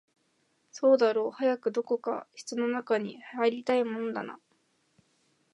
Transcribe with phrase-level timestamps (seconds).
[0.71, 4.39] そうだろう、早くどこか室の中に入りたいもんだな